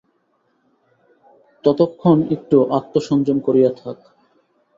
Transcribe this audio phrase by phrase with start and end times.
[1.63, 3.97] ততক্ষণ একটু আত্মসংযম করিয়া থাক!